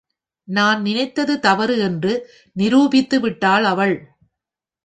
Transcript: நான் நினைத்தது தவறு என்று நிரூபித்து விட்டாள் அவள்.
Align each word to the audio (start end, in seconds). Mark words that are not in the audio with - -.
நான் 0.47 0.81
நினைத்தது 0.81 1.39
தவறு 1.39 1.75
என்று 1.79 2.13
நிரூபித்து 2.55 3.19
விட்டாள் 3.19 3.63
அவள். 3.63 3.95